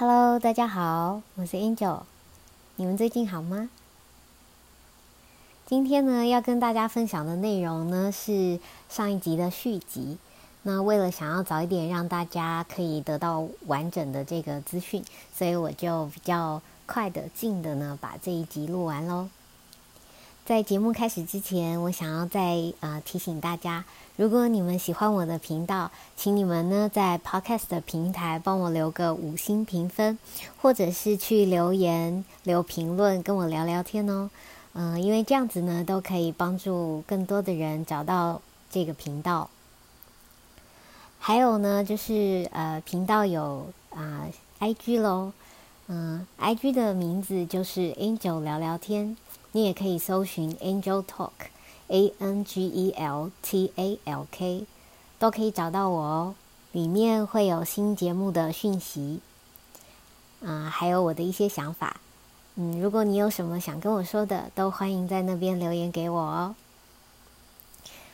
[0.00, 2.02] Hello，大家好，我是 Angel，
[2.76, 3.68] 你们最近好吗？
[5.66, 10.16] 今天呢，要跟大家分享的内容呢是上一集的续集。
[10.62, 19.28] 那为了想要早一点让大家可以得到完整的这个资讯，所以我就比较快的、近的呢，把这一集录完喽。
[20.48, 23.84] 在节目开始之前，我想要再呃提醒大家，
[24.16, 30.18] 如果你们喜欢我的频道，请你们呢在 Podcast 的平台帮我留个五星评分，
[30.62, 34.30] 或者是去留言留评论跟我聊聊天哦。
[34.72, 38.40] 嗯，因为这样子呢，都可以帮助更多的人找到
[38.70, 39.50] 这个频道。
[41.18, 44.26] 还有呢，就是呃，频道有啊
[44.60, 45.30] IG 喽，
[45.88, 49.14] 嗯，IG 的名字就是 Angel 聊聊天。
[49.52, 54.66] 你也可以搜寻 Angel Talk，A N G E L T A L K，
[55.18, 56.34] 都可以找到我哦。
[56.72, 59.20] 里面会有新节目的讯息，
[60.44, 61.98] 啊，还有我的一些想法。
[62.56, 66.54] 嗯，如果你有什么想跟我说的，都欢迎在那边留言给我哦。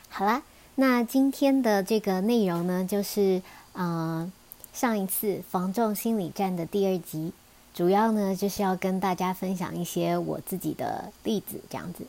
[0.08, 0.42] 好啦，
[0.76, 4.32] 那今天的这个内容呢，就是嗯，
[4.72, 7.32] 上一次防重心理战的第二集。
[7.74, 12.06] 主要呢就是要跟大家分享一些我自己的例子，这样子。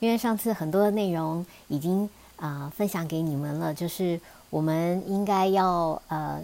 [0.00, 4.20] 因为上次很多的内容已经啊分享给你们了，就是
[4.50, 6.38] 我们应该要呃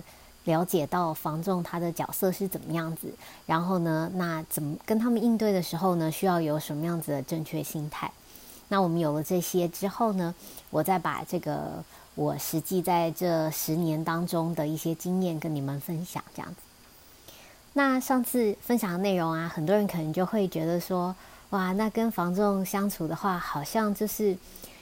[0.44, 3.06] 了解到防重他的角色是怎么样子，
[3.46, 8.10] 然后呢，那怎么跟他们应对的时候呢，需要有什么样子的正确心态。
[8.68, 10.34] 那我们有了这些之后呢，
[10.70, 16.56] 我再把这个我实际在这十年当中的一些经验跟你们分享，这样子。
[17.76, 21.14] 那上次分享的内容啊，很多人可能就会觉得说，
[21.50, 24.36] 哇，那跟房仲相处的话，好像就是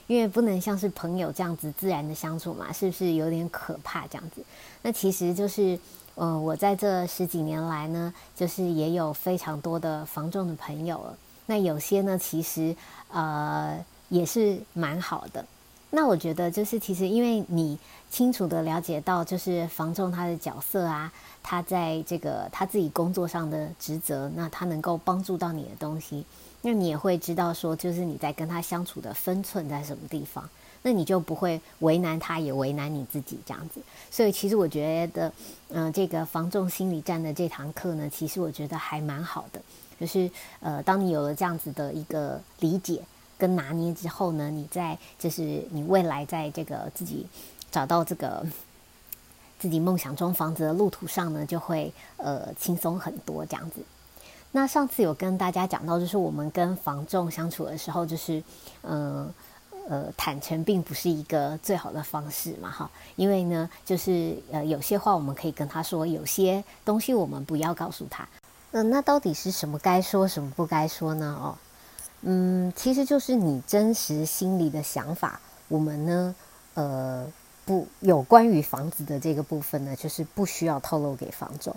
[0.07, 4.43] 因为不能像是朋友这样子自然的相处嘛，是不是有点可怕这样子？
[4.83, 5.79] 那其实就是，
[6.17, 11.17] 呃，我在这十几年来呢，就是也有非常多的房仲的朋友了。
[11.47, 12.77] 那有些呢，其实
[13.11, 15.42] 呃也是蛮好的。
[15.95, 17.79] 那我觉得就是，其实因为你
[18.11, 21.11] 清楚的了解到，就是房仲他的角色啊。
[21.42, 26.25] 他在这个他自己工作上的职责，那他能够帮助到你的东西，
[26.61, 30.48] 那你也会知道说，就是你在跟他相处的分寸在什么地方，
[30.83, 33.80] 那你就不会为难他，也为难你自己这样子。
[34.11, 35.33] 所以其实我觉得，
[35.70, 39.61] 嗯，这个防重心理战的这堂课呢，其实我觉得还蛮好的，
[40.01, 40.30] 就是
[40.61, 43.03] 呃，当你有了这样子的一个理解
[43.36, 47.27] 跟拿捏之后呢，你在就是你未来在这个自己
[47.70, 48.47] 找到这个。
[49.62, 53.80] 自己梦想中房子的路途上呢，就会呃轻松很多这样子。
[54.50, 58.42] 那上次有跟大家讲到，就是我们跟房仲相处的时候，就是
[58.83, 59.33] 嗯
[59.89, 62.90] 呃坦诚并不是一个最好的方式嘛，哈。
[63.14, 68.29] 因为呢，就是呃有些话我们可以跟他说，有些东西我们不要告诉他。
[68.73, 71.39] 嗯，那到底是什么该说，什么不该说呢？
[71.40, 71.55] 哦，
[72.23, 75.40] 嗯，其实就是你真实心里的想法。
[75.68, 76.34] 我们呢，
[76.74, 77.30] 呃。
[77.64, 81.74] 不，有关于房子的这个部分呢，就是不需要透露给房仲。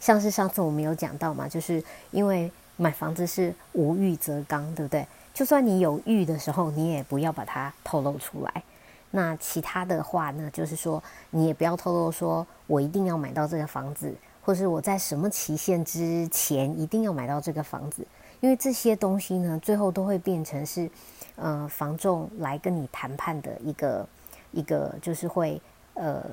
[0.00, 5.06] 像是上次我们有讲到嘛，就是因为买房子是无欲则刚，对不对？
[5.34, 8.62] 就算你有欲的时候，你也不要把它透露出来。
[9.10, 18.06] 那其他的话呢，就是说你也不要透露说我一定要买到这个房子，或是我在什么期限之前一定要买到这个房子，
[18.40, 20.90] 因为这些东西呢，最后都会变成是，
[21.36, 24.08] 呃，房仲来跟你谈判的一个。
[24.52, 25.60] 一个就是会
[25.94, 26.24] 呃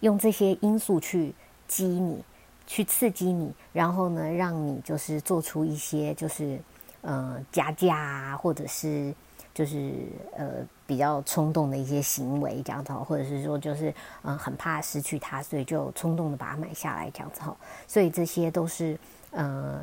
[0.00, 1.34] 用这些因素去
[1.66, 2.22] 激你，
[2.66, 6.60] 去刺激你，然后呢让你就是做出一些就是
[7.02, 9.14] 呃加价啊，或者是
[9.54, 9.92] 就是
[10.36, 17.56] 呃比较冲动的一些行为这样子，或者是说就是嗯很怕失去它，所以就冲动的把它买下来这样子哈。
[17.86, 18.98] 所以这些都是
[19.30, 19.82] 呃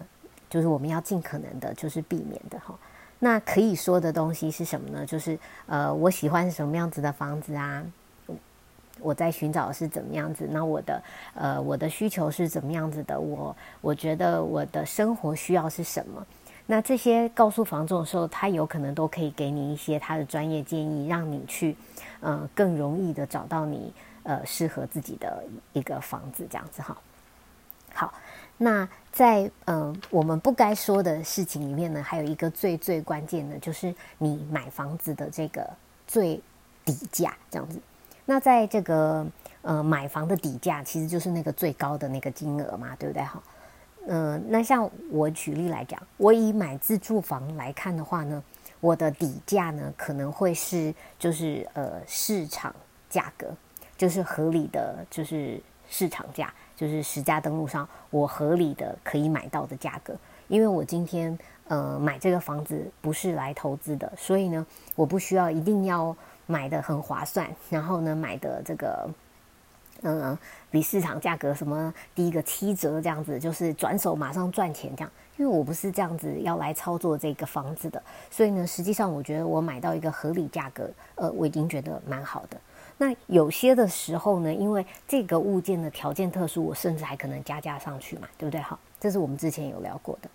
[0.50, 2.78] 就是我们要尽可能的就是避免的哈。
[3.24, 5.06] 那可以说的东西是什么呢？
[5.06, 5.38] 就是
[5.68, 7.86] 呃，我喜欢什么样子的房子啊？
[9.00, 10.48] 我在寻找是怎么样子？
[10.50, 11.04] 那我的
[11.36, 13.20] 呃，我的需求是怎么样子的？
[13.20, 16.26] 我我觉得我的生活需要是什么？
[16.66, 21.76] 那这些告诉房仲的时候，他有可能都可以给你一些他的专业建议，让你去
[22.22, 23.94] 呃更容易的找到你
[24.24, 25.44] 呃适合自己的
[25.74, 26.98] 一个房子，这样子哈。
[27.94, 28.12] 好。
[28.64, 35.68] 那在呃我们不该说的事情里面呢，还有一个最最关键的，就是你买房子的这个
[36.06, 36.40] 最
[36.86, 37.80] 底价这样子。
[38.24, 39.26] 那在这个
[39.64, 43.24] 呃买房的底价，其实就是那个最高的那个金额嘛，对不对？
[43.24, 43.42] 哈，
[44.06, 48.44] 嗯，那像我举例来讲，我以买自住房来看的话呢，
[48.80, 52.72] 我的底价呢可能会是就是呃市场
[53.10, 53.48] 价格，
[53.98, 55.60] 就是合理的，就是
[55.90, 56.54] 市场价。
[56.82, 60.16] 就是实价登录上我合理的可以买到的价格，
[60.48, 61.38] 因为我今天
[61.68, 66.16] 呃买这个房子不是来投资的，所以呢，我不需要一定要
[66.48, 69.08] 买的很划算，然后呢买的这个。
[70.04, 70.36] 嗯，
[70.72, 75.12] 比市场价格什么低一个七折这样子，就是转手马上赚钱这样。
[75.38, 78.02] 因为我不是这样子要来操作这个房子的，
[78.32, 82.58] 所以呢，实际上我觉得我买到一个合理价格，呃，我已经觉得蛮好的。
[83.02, 88.62] 那有些的时候呢，因为这个物件的条件特殊，我甚至还可能加价上去嘛，对不对？
[88.62, 90.30] 好，这是我们之前有聊过的。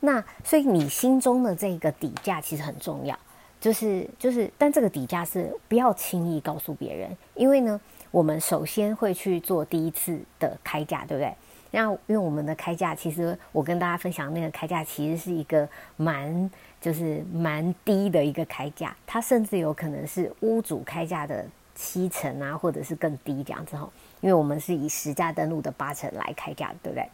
[0.00, 3.14] 那所以你心中的这个底价其实很重要，
[3.60, 7.78] 就是就是，但这个底价是不要轻易告诉别人，因为呢。
[8.12, 11.34] 我们首先会去做第一次的开价，对不对？
[11.72, 21.44] 那因为我们的开价，其实我跟大家分享那个开价，其实是一个蛮就是蛮低的一个开价，它甚至有可能是屋主开价的
[21.76, 23.88] 七成啊，或者是更低这样子哈。
[24.20, 27.08] 因为我们是以实价登录的八成来开价，对不对？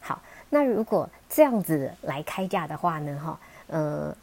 [0.00, 4.16] 好，那如果这样子来开价的话呢，哈，呃。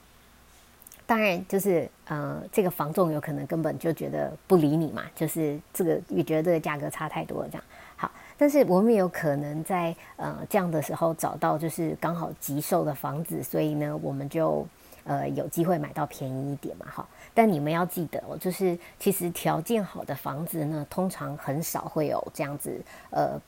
[1.05, 7.63] 当然，就是呃，这个房仲有可能根本就觉得不理你嘛，就是这个也觉得这个价格差太多了，这样
[7.97, 8.09] 好。
[8.37, 14.65] 但是我们也有可能在呃这样的时候找到就是刚好急售的房子，所以呢，我们就
[15.03, 17.05] 呃有机会买到便宜一点嘛，哈。
[17.33, 23.39] 但你们要记得哦，就是其实条件好的房子呢，通常很少会有这样子呃。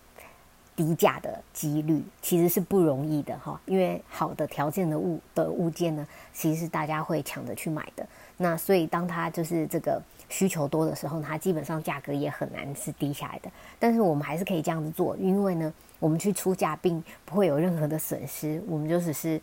[0.77, 8.05] 低价的几率其实是不容易的哈，因为好的条件的物的物件呢，其实是大家会抢着去买的。
[8.35, 13.49] 那所以当它就是这个需求多的时候，它基本上价格也很难是低下来的。
[13.79, 19.39] 但是我们还是可以这样子做，因为呢，我们去出价并不会有任何的损失，我们就只是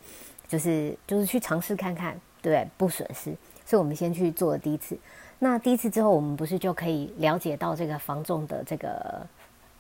[0.47, 3.35] 就是就是去尝试看看，对不损失。
[3.65, 4.97] 所以我们先去做第一次。
[5.39, 9.27] 那第一次之后，我们不是就可以了解到这个房仲的这个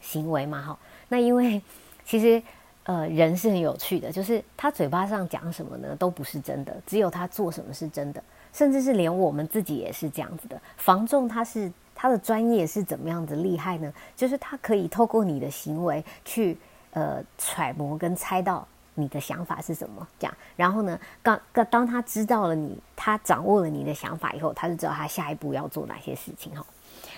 [0.00, 0.60] 行为嘛？
[0.62, 0.78] 哈。
[1.08, 1.62] 那因为
[2.04, 2.42] 其实
[2.84, 10.60] 呃人是很有趣的，就是他嘴巴上讲什么呢都不是真的，只有他做什么是真的，甚至是连我们自己也是这样子的。
[10.76, 13.92] 房仲他是他的专业是怎么样子厉害呢？
[14.16, 16.58] 就是他可以透过你的行为去
[16.90, 20.36] 呃揣摩跟猜到你的想法是什么，这样。
[20.56, 26.64] 然后呢，刚刚当他知道了你，他掌握了你的想法以后，他就知道他下一步要做哪些事情哈。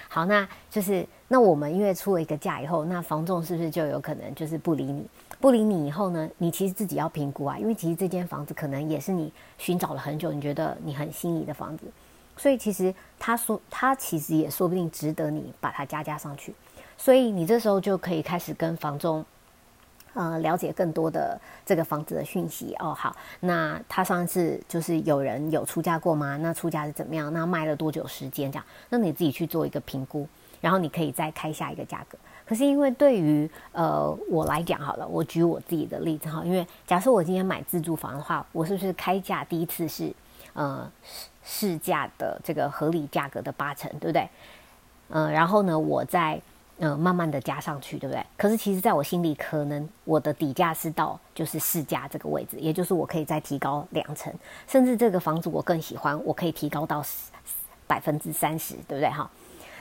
[0.08, 5.04] 好，那就是那我们因为出了一个价以后，那房仲是不是就有可能就是不理你？
[5.40, 11.86] 不理你以后呢，你其实自己要评估啊，因为其实这间房子可能也是你寻找了很久，你觉得你很心仪的房子，
[12.36, 16.54] 所以其实他说他其实也说不定值得你把它加加上去，
[16.96, 19.24] 所以你这时候就可以开始跟房仲。
[20.14, 22.94] 呃，了解更多的这个房子的讯息哦。
[22.94, 26.36] 好，那他上一次就是有人有出价过吗？
[26.36, 27.32] 那出价是怎么样？
[27.32, 28.50] 那卖了多久时间？
[28.50, 30.26] 这样，那你自己去做一个评估，
[30.60, 32.16] 然后你可以再开下一个价格。
[32.46, 36.42] 可是因为对于呃我来讲，好了，我举我自己的例子哈。
[36.44, 40.14] 因为假设我今天买自住房的话，我是不是开价第一次是
[40.52, 40.88] 呃
[41.42, 44.28] 市价的这个合理价格的八成，对不对？
[45.08, 46.40] 嗯，然后呢，我在。
[46.78, 48.24] 嗯，慢慢的加上去，对不对？
[48.36, 54.32] 可是其实，在我心里，可能我的底价是到就是市价这个位置，也就是我可以再提高两成，
[54.66, 57.00] 甚至这个房子我更喜欢，我可以提高到
[57.86, 59.08] 百分之三十，对不对？
[59.08, 59.30] 哈，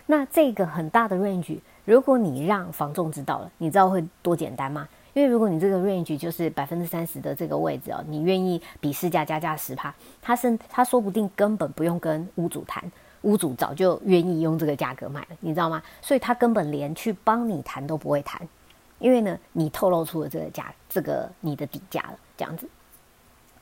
[0.06, 4.88] 那这个很大的 range，如果你让房仲知道了，你知道会多简单吗？
[5.16, 12.84] 因为如果你这个 range 就是百分之三十的这个位置哦，你愿意比市价加价十趴，他是他说不定根本不用跟屋主谈。
[13.24, 15.82] 屋主早就愿意用这个价格卖了，你知道吗？
[16.02, 18.42] 所以他根本连去帮你谈都不会谈，
[19.00, 22.68] 因为呢，你透露出了这个价，这个你的底价了，这样子。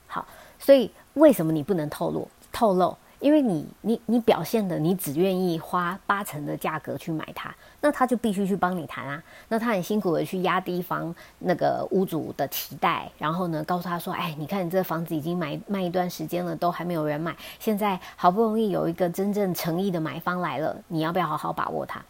[0.07, 0.27] 好，
[0.59, 2.27] 所以为什么你不能透露？
[2.51, 2.95] 透露？
[3.21, 9.21] 因为你你你表现的你只愿意花八成的价格去买它，那他就必须去帮你谈啊。
[9.47, 22.03] 那他很辛苦的去压低房那个屋主的期待，然后呢告诉他说：“哎，你看你这房子已经买卖一段时间了，都还没有人买，现在好不容易有一个真正诚意的买方来了，你要不要好好把握它？”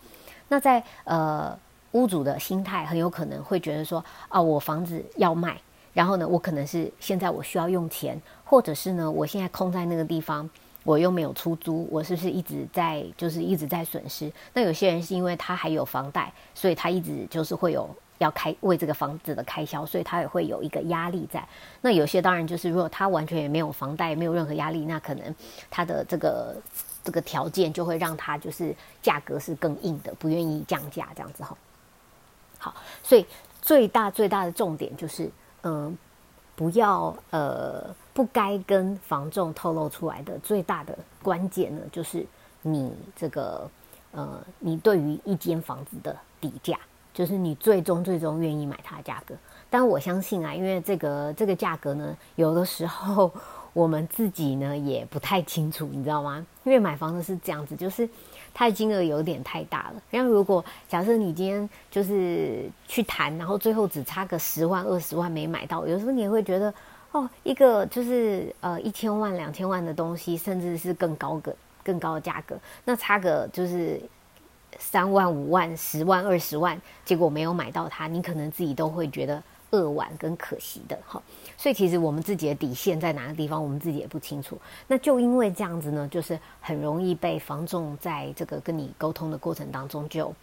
[0.47, 1.57] 那在呃
[1.91, 5.59] 屋主的心态很有可能会觉得说：“啊，我房子要卖，
[5.91, 10.49] 然后呢，我可能是现在我需要用钱，或者是呢，我现在空在那个地方。”
[10.83, 14.31] 我又没有出租，我是不是一直在就是一直在损失？
[14.53, 21.47] 那有些人是因为他还有房贷，所以他一直就是会有要开为这个房子的开销，所以他也会有一个压力在。
[21.81, 25.35] 那有些当然就是如果他完全也没有房贷，没有任何压力，那可能
[25.69, 26.55] 他的这个
[27.03, 31.55] 这个条件就会让他就是价格是更硬的，不愿意降价这样子哈。
[32.57, 33.25] 好，所以
[33.61, 35.29] 最大最大的重点就是
[35.61, 35.95] 嗯。
[36.61, 42.23] 不要呃，不该跟房仲透露出来的最大的关键呢，就是
[42.61, 43.67] 你这个
[44.11, 46.77] 呃，你对于一间房子的底价，
[47.15, 49.33] 就是你最终最终愿意买它的价格。
[49.71, 53.31] 但我相信啊，因为这个这个价格呢，有的时候
[53.73, 56.45] 我们自己呢也不太清楚，你知道吗？
[56.63, 58.07] 因为买房子是这样子，就是
[58.53, 60.01] 它的金额有点太大了。
[60.09, 66.73] 然后如果假设你今天就是去谈，然后最后只差个十万二十万没买到，有时候你也会觉得
[67.11, 74.01] 哦，一个就是呃一千万两千万的东西，甚至是更高个更高的价格，那差个就是
[74.77, 79.41] 三万五万十万二十万，结果没有买到它，你可能自己都会觉得。
[79.71, 81.21] 扼腕跟可惜的哈，
[81.57, 84.57] 所以其实我们自己的底线在哪个地方，我们自己也不清楚。
[84.87, 90.33] 那就因为这样子呢，就是很容易被房仲在这个跟你沟通的过程当中就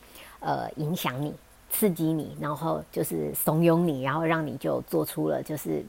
[0.41, 1.35] 呃影响你、
[1.71, 5.85] 刺激你，然后就是怂恿你，然后让你就做出了就是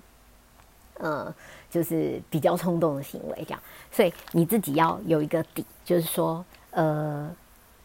[0.96, 1.34] 呃
[1.70, 3.60] 就是比较冲动的行为这样。
[3.90, 7.34] 所以你自己要有一个底，就是说呃，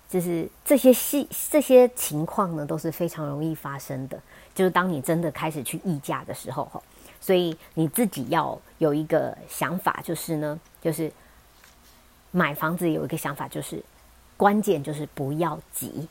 [0.09, 4.21] 就是这些细这些情况呢都是非常容易发生的。
[4.55, 6.71] 就是当你真的开始去议价的时候，
[7.21, 11.11] 所以你自己要有一个想法，就是呢，就是
[12.31, 13.83] 买房子有一个想法，就是
[14.37, 16.07] 关键就是不要急，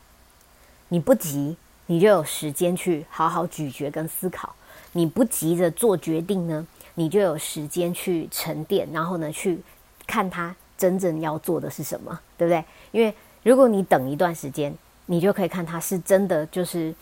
[0.89, 4.49] 你不急，你就有时间去好好咀嚼跟思考；
[4.91, 9.61] 你不急着做决定呢，你就有时间去沉淀，然后呢，去
[10.05, 12.65] 看他真正要做的是什么，对不对？
[12.91, 16.93] 因为如果你等一段时间，你就可以看他是真的就是。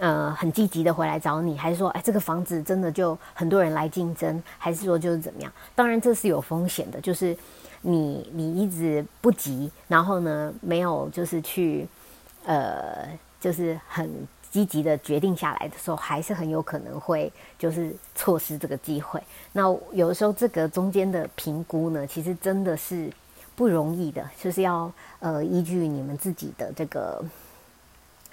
[0.00, 5.52] 呃，很积极的回来找你，还是说，哎，这个房子真的就很多人来竞争，还是说就是怎么样？
[5.74, 7.36] 当然这是有风险的，就是
[7.82, 11.86] 你你一直不急，然后呢没有就是去
[12.46, 13.06] 呃
[13.38, 14.10] 就是很
[14.50, 19.22] 积极的决定下来的时候，还是很有可能会就是错失这个机会。
[19.52, 23.12] 那有的时候这个中间的评估呢，其实真的是
[23.54, 27.22] 不容易的，就是要呃依据你们自己的这个。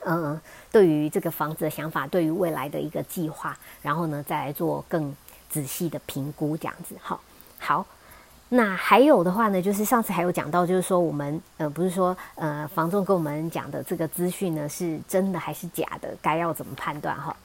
[0.05, 0.39] 嗯，
[0.71, 5.15] 对于这个房子的想法，对于未来的一个计划，然后呢，再来做更
[5.49, 6.95] 仔细的评估，这样子。
[7.01, 7.19] 好，
[7.59, 7.85] 好。
[8.49, 16.15] 那还有的话呢，就是上次还有讲到，就是说我们呃，不是说呃，房仲跟我们讲的这个资讯呢，是真的还是假的？
[16.21, 17.13] 该要怎么判断？
[17.19, 17.35] 哈，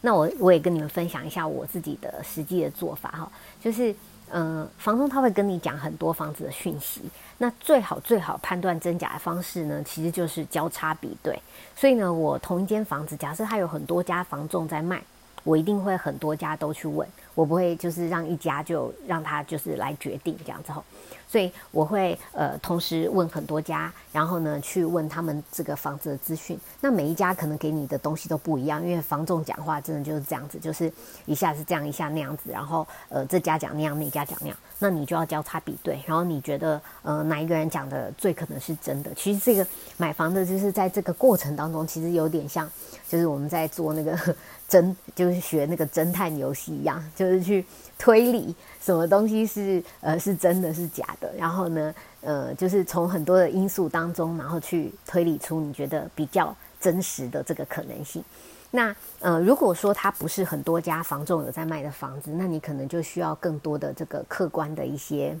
[0.00, 3.94] 那我我也跟你们分享一下我自己的实际的做法哈，就是。
[4.32, 7.02] 嗯，房东他会跟你讲很多房子的讯息，
[7.42, 11.40] 那最好最好判断真假的方式呢，其实就是交叉比对。
[11.74, 15.02] 所以呢，我同一间房子，假设它有很多家房仲在卖，
[15.42, 20.84] 我一定会很多家都去问，我不会就是让一家就让他就是来决定这样子吼。
[21.30, 26.58] 所以我会呃同时问很多家，然后呢去问他们这个房子的资讯。
[26.80, 30.92] 那每一家可能给你的东西都不一样，因为房仲讲话真的就是这样子，就是
[31.26, 39.12] 一下是这样，一下那样子，然后呃这家讲那样，那家讲那样，那你就要交叉比对，然后你觉得呃哪一个人讲的最可能是真的？
[39.14, 39.64] 其实这个
[39.96, 42.68] 买房的就是在这个过程当中，其实有点像
[43.08, 44.18] 就是我们在做那个
[44.68, 47.64] 侦，就是学那个侦探游戏一样，就是去
[48.00, 48.56] 推理。
[48.80, 51.30] 什么东西是呃是真的是假的？
[51.36, 58.24] 然后呢，呃，就是从很多的因素当中，然后去推理出你觉得比较真实的这个可能性。
[58.70, 65.38] 那呃，如果说它不是很多家房仲有在卖的房子，那你可能就需要更多的这个客观的一些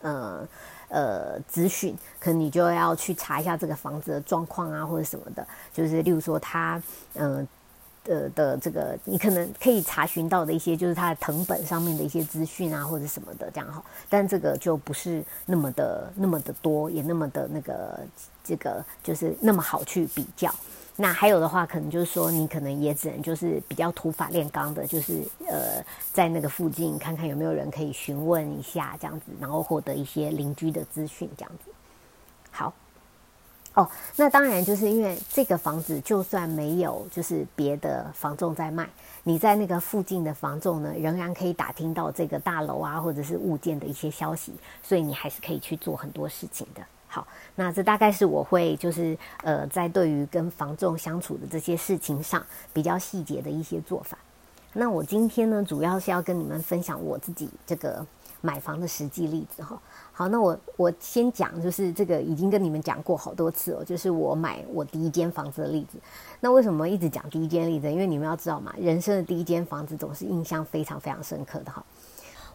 [0.00, 0.44] 呃
[0.88, 6.82] 呃资讯，可能你就要去查一下这个房子的状况啊，或者什么的，就是例如说它
[7.14, 7.46] 嗯。
[8.04, 13.82] 的的这个，你可能可以查询到的一些，就是它的藤本上面的一些资讯啊，或者什么的这样哈。
[14.08, 18.00] 但这个就不是那么的那么的多，也那么的那个
[18.42, 20.52] 这个就是那么好去比较。
[20.94, 25.82] 那还有的话，可能就是说，你可能也只能就是比较土法炼钢的，就是呃，
[26.12, 31.71] 在那个附近看看有没有人可以询问一下这样子，然后获得一些邻居的资讯这样子。
[33.74, 38.86] 哦，那当然就是因为这个房子，就算没有就是别的房仲在卖，
[39.22, 44.52] 你在那个附近的房仲呢，仍然可以打听到这个大楼啊或者是物件的一些消息，
[44.82, 46.82] 所以你还是可以去做很多事情的。
[47.08, 54.18] 好，那这大概是我会就是呃在对于跟房仲相处的这些事情上比较细节的一些做法。
[54.74, 58.06] 那我今天呢，主要是要跟你们分享我自己这个
[58.42, 59.80] 买房的实际例子哈。
[60.12, 65.96] 好，那我我先讲，就是这个已经跟你们讲过好多次哦，就是我买我第一间房子的例子。
[66.40, 67.90] 那为什么一直讲第一间例子？
[67.90, 71.82] 因为你们要知道嘛，人生的第一间房子总是印象非常非常深刻的哈。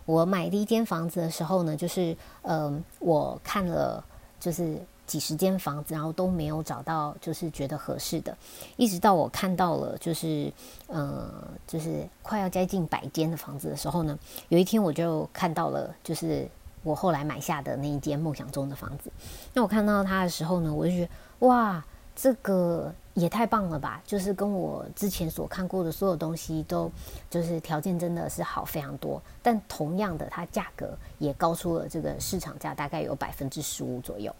[0.05, 4.03] 我买第一间房子的时候呢，就是嗯，我看了
[4.39, 8.37] 就是几十间房子，然后都没有找到就是觉得合适的，
[8.75, 10.53] 一直到我看到了就是
[10.89, 11.31] 嗯，
[11.65, 16.47] 就是快要接近百间的房子的时候呢，有一天我就看到了就是。
[16.83, 19.11] 我后来买下的那一间梦想中的房子，
[19.53, 21.09] 那我看到它的时候呢，我就觉得
[21.47, 21.83] 哇，
[22.15, 24.01] 这个也太棒了吧！
[24.05, 26.89] 就是跟我之前所看过的所有东西都，
[27.29, 29.21] 就是条件真的是好非常多。
[29.43, 34.33] 但同样的，它价格也高出了这个市场价，大概有百分之十五左右。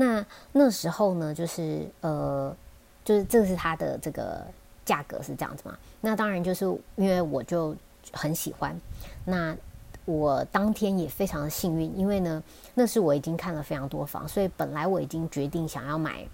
[0.00, 2.56] 那那时候呢，就是呃，
[3.04, 4.42] 就是这是它的这个
[4.82, 5.76] 价格是这样子嘛？
[6.00, 6.64] 那当然就是
[6.96, 7.76] 因为我就
[8.12, 8.74] 很喜欢。
[9.26, 9.54] 那
[10.06, 12.42] 我当天也非常的幸运，因为呢，
[12.72, 16.26] 那是我已经看了非常多房，所以本来我已经决定想要买。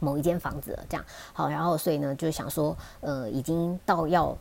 [0.00, 4.38] 某一间房子了，这样好，然后所以呢，就想说，呃，已经到要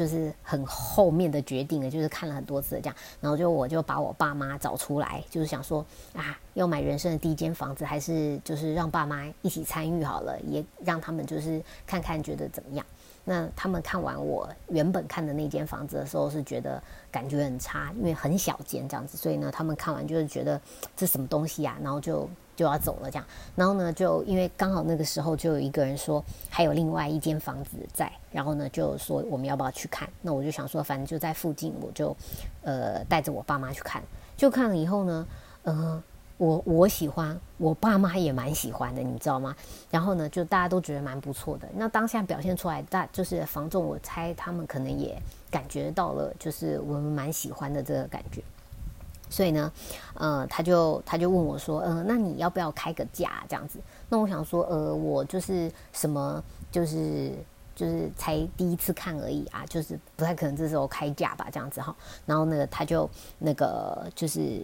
[0.00, 12.86] 就是很后面的决定了，就是看了很多次这样，然后就我就把我爸妈找出来，就是想说啊，要买人生的第一间房子，还是就是让爸妈一起参与好了，也让他们就是看看觉得怎么样。
[13.26, 20.58] 那他们看完我原本看的那间房子的时候，是觉得感觉很差，因为很小间这样子，所以呢，他们看完就是觉得
[20.96, 22.26] 这什么东西啊，然后就。
[22.56, 23.26] 就要走了，这样，
[23.56, 30.08] 然后呢，就因为刚好那个时候就有一个人说还有另外一间房子在，然后呢就说我们要不要去看？
[30.22, 32.16] 那我就想说，反正就在附近，我就
[32.62, 34.02] 呃带着我爸妈去看。
[34.36, 35.26] 就看了以后呢，
[35.64, 36.02] 呃，
[36.38, 39.54] 我我喜欢，我爸妈也蛮喜欢的，你知道吗？
[39.90, 41.68] 然后呢，就大家都觉得蛮不错的。
[41.74, 45.20] 那当下表现出来，大就是房仲，我猜他们可能也
[45.50, 48.42] 感觉到了，就是我们蛮喜欢的这个感觉。
[49.28, 49.70] 所以呢，
[50.14, 53.78] 呃，他就他就问我说，嗯，那你要不要开个价这样子？
[54.08, 57.30] 那我想说，呃，我就是什么，就是
[57.80, 61.96] 就是才第一次看而已啊，就是不太可能这时候开价吧，这样子哈。
[62.26, 63.08] 然后呢，他就
[63.38, 64.60] 那个就是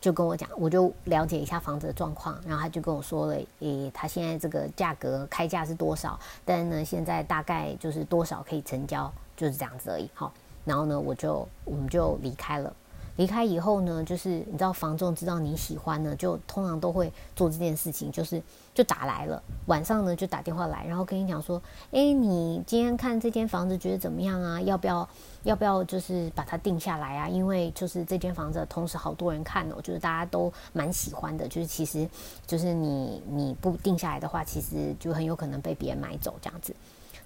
[0.00, 6.18] 就跟我讲，我就了解一下房子的状况，然后他就跟我说了，诶，他现在这个价格开价是多少？
[6.46, 10.08] 但呢，现在大概就是多少可以成交，就是这样子而已。
[10.14, 10.32] 好，
[10.64, 12.72] 然后呢，我就我们就离开了。
[13.16, 18.42] 离开以后呢，就是你知道房仲知道你喜欢呢，就通常都会做这件事情，就是
[18.74, 21.60] 就打来了，晚上呢就打电话来，然后跟你讲说，
[21.92, 24.60] 哎，你今天看这间房子觉得怎么样啊？
[24.60, 25.08] 要不要
[25.44, 27.28] 要不要就是把它定下来啊？
[27.28, 32.08] 因为就是这间房子同时好多人看哦，就是大家都蛮喜欢的，就是其实
[32.46, 36.74] 就是你你不定下来的话，其实就很有可能被别人买走这样子。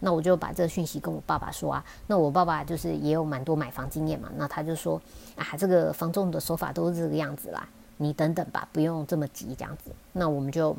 [0.01, 5.01] 那我就把这个讯息跟我爸爸说啊，那我爸爸就是也有蛮多买房经验嘛，那他就说
[5.37, 10.77] 啊，这个房仲的手法都是这个样子啦，你等等吧，不用这么急这样子，那我们就。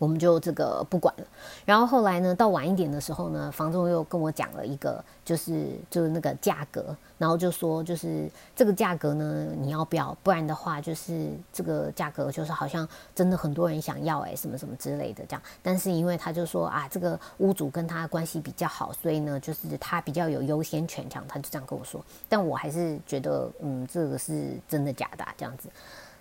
[0.00, 1.24] 我们就这个不管了，
[1.66, 10.16] 然后后来呢，到晚一点的时候呢，房东又跟我讲了一个，就是就是那个价格，然后就说就是这个价格呢，你要不要？
[10.22, 15.42] 不然的话，就是这个价格就是好像真的很多人想要哎，什么什么之类的这样。
[15.62, 22.02] 但是因为他就说啊，这个屋主跟他关系比较好，所以呢，就是他比较有优先权，这样他就这样跟我说。
[22.26, 25.68] 但我还是觉得，嗯，这个是真的假的这样子。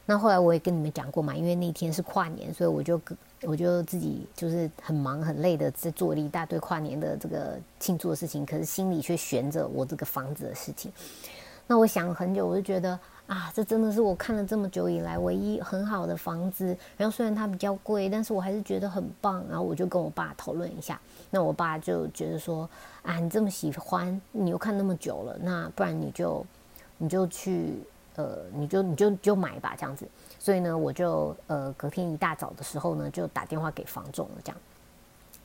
[0.10, 3.00] 那后来我也跟你们讲过嘛，因为那天是跨年，所以我就
[3.43, 10.91] 我就自己就是很忙很累的在做了一大堆跨年的这个庆祝的事情，可是心里却悬着我这个房子的事情。
[11.67, 16.76] 那我想了很久，我就觉得啊，这真的是我看了这么久以来唯一很好的房子。
[16.98, 19.45] 然后虽然它比较贵，但是我还是觉得很棒。
[19.48, 22.67] 然后我就跟我爸讨论一下，那我爸就觉得说
[23.04, 26.43] 啊，你这么喜欢，你又看那么久了，那不然你就
[26.98, 27.76] 你就去
[28.19, 30.05] 呃，你就你就就买吧，这样子。
[30.38, 34.58] 所以呢，我就呃隔天一大早的时候呢，就打电话给房仲了，这样。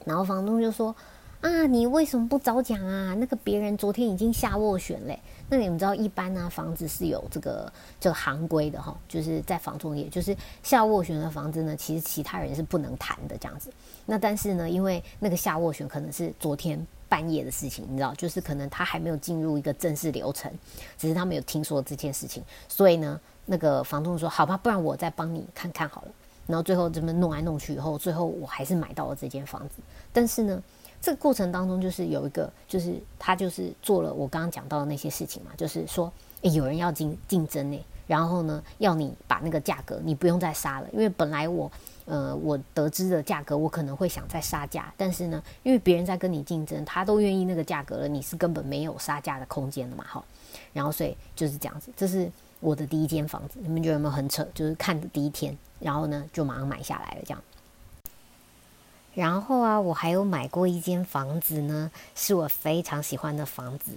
[0.05, 0.93] 然后房东就说
[1.41, 3.15] ：“啊，你为什么不早讲啊？
[3.15, 5.17] 那个别人昨天已经下斡旋嘞。
[5.49, 13.71] 那你们知道，一般呢房子是有这个这个行规的哈，就是在房仲业，就是下斡旋的房子呢，其实其他人是不能谈的这样子。
[14.05, 20.51] 那但是呢，因为那个下斡旋可能是昨天半夜的事情，你知道，就是可能他还没有进入一个正式流程，
[20.99, 26.09] 只是他们有听说这件事情，所以呢。”那个房东说：“好吧，不然我再帮你看看好了。”
[26.49, 29.83] 然后最后这么弄来弄去以后，最后我还是买到了这间房子。
[30.15, 30.63] 但是呢，
[30.99, 41.71] 这个过程当中就是有一个，就是他就是做了我刚刚讲到的那些事情嘛，就是说，诶，有人要竞竞争呢，然后呢，要你把那个价格你不用再杀了，因为本来我
[42.07, 50.25] 呃我得知的价格我可能会想再杀价，但是呢，因为别人在跟你竞争，他都愿意那个价格了，你是根本没有杀价的空间的嘛，哈。
[50.73, 52.31] 然后所以就是这样子，这是。
[52.61, 54.43] 我的第一间房子，你们觉得有没有很扯？
[54.55, 57.43] 就是看的第一天，然后呢就马上买下来了这样。
[59.13, 63.93] 然后啊，我还有买过一间房子呢，是我非常喜欢的房子。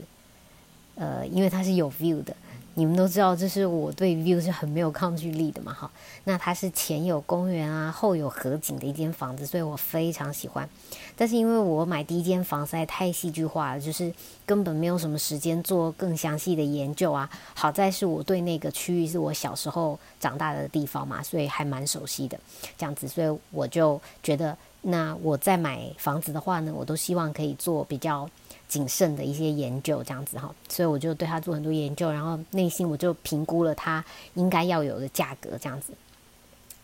[0.96, 2.36] 呃，因为它是有 view 的，
[2.78, 5.90] 你们都知道，就是我对 view 是很没有抗拒力的嘛，哈。
[6.26, 10.70] 那它是前有公园啊，后有河景的一间房子，所以我非常喜欢。
[11.16, 14.14] 但是因为我买第一间房实在太戏剧化了，就是
[14.46, 17.28] 根本没有什么时间做更详细的研究啊。
[17.56, 22.40] 好在是我对那个区域是我小时候长大的地方嘛，所以还蛮熟悉的。
[22.78, 28.30] 这样子，所以我就觉得，那我在买房子的话呢，我都希望可以做比较。
[28.68, 34.04] 谨慎的一些研究，这样子哈，所以我就对他做很多研究，然后内心我就评估了他
[34.34, 35.94] 应该要有的价格，这样子，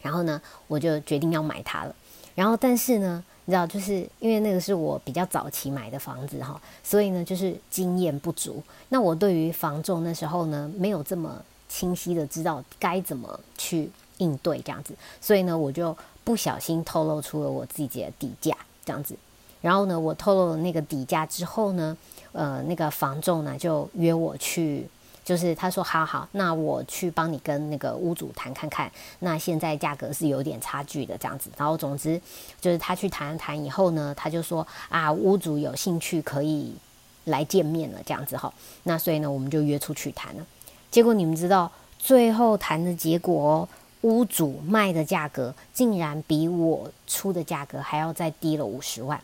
[0.02, 1.96] 然后呢，我就决定要买它了。
[2.36, 8.64] 然后，但是呢，你知道，就是因为那个是我比较早期买的房子哈，所以呢，就是经验不足。
[8.90, 19.16] 那我对于房仲那时候呢，没有这么清晰的知道该怎么去应对这样子，所以呢，我就不小心透露出了我自己的底价这样子。
[19.64, 21.96] 然后呢，我透露了那个底价之后呢，
[22.34, 24.86] 呃，那个房仲呢就约我去，
[25.24, 28.92] 就是他说好好，那我去帮你跟那个屋主谈看看。
[29.20, 31.50] 那现在价格是有点差距的这样子。
[31.56, 32.20] 然后总之
[32.60, 36.76] 就是他去谈了谈以后呢，他就说啊，屋主有兴趣可以
[37.24, 38.54] 来见面了这样子哈。
[38.84, 40.46] 那所以呢，我们就约出去谈了。
[40.92, 43.66] 结果你们知道最后谈的结果，
[44.02, 49.18] 屋主卖的价格竟然比我出的价格还要再低了五十万。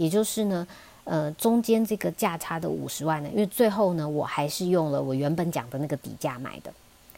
[0.00, 0.66] 也就是呢，
[1.04, 6.72] 呃，中间这个价差的五十万呢，因为最后呢，我还是用了我原本讲的那个底价买的，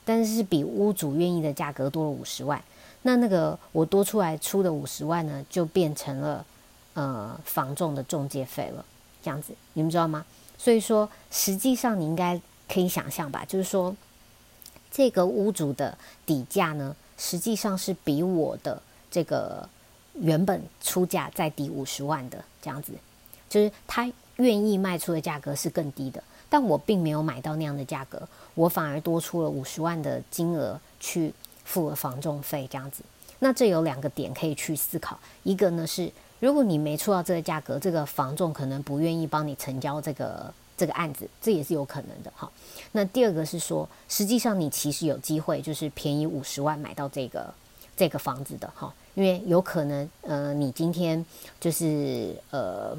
[0.05, 2.61] 但是是比屋主愿意的价格多了五十万。
[3.03, 6.45] 那那个我多出来出的五十万呢，就变成了
[6.95, 8.85] 呃房仲的中介费了，
[9.23, 10.27] 这样子，你们知道吗？
[10.59, 13.95] 所以说，实际上你应该可以想象吧，就是说，
[14.91, 19.69] 这个屋主的底价呢，实际上是比我的这个。
[20.21, 22.93] 原本出价再低五十万的这样子，
[23.51, 33.03] 就是他愿意卖出的价格是更低的，但我并没有买到那样的价格，我反而多出了五十万的金额去付了房仲费这样子。
[33.41, 42.51] 那这有两个点可以去思考，一个呢是如果你没出到这个价格，这个房仲可能不愿意帮你成交这个这个案子，这也是有可能的哈。
[42.93, 47.53] 那第二个是说，实际上你其实有机会就是便宜五十万买到这个
[48.03, 48.93] 这个房子的哈。
[49.15, 51.25] 因为有可能，呃，你今天
[51.61, 52.97] 就是呃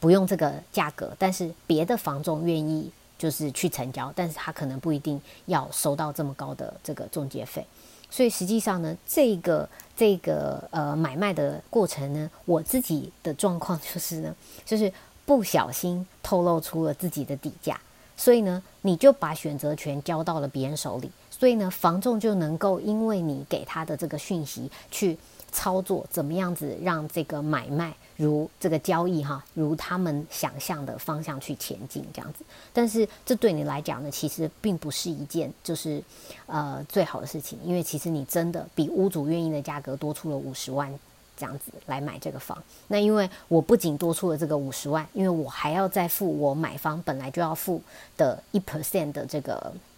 [0.00, 7.64] 不用这个价格，但是别的房仲愿意就是去成交，但是他可能不一定要收到这么高的这个中介费。
[8.10, 14.34] 所以实际上呢，这个这个呃买卖的过程呢，我自己的状况就是呢，
[14.66, 14.92] 就是
[15.24, 17.80] 不小心透露出了自己的底价，
[18.16, 21.10] 所以呢，你就把选择权交到了别人手里，
[21.44, 25.18] 所以呢，房仲就能够因为你给他的这个讯息去。
[25.56, 36.02] 操作怎么样子让这个买卖如这个交易哈，如他们想象的方向去前进这样子，但是这对你来讲呢，其实并不是一件就是
[36.46, 40.92] 呃最好的事情，因为其实你真的比屋主愿意的价格多出了五十万
[41.36, 42.60] 这样子来买这个房。
[42.88, 47.80] 那因为我不仅多出了这个五十万，因为我还要再付我买方本来就要付
[48.16, 49.72] 的一 percent 的这个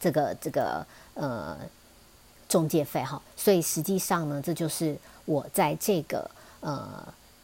[0.00, 1.56] 这个这个呃。
[2.48, 6.30] 中介费哈，所以实际上呢，这就是我在这个
[6.60, 6.88] 呃